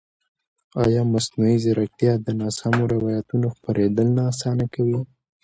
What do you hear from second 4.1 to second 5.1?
نه اسانه کوي؟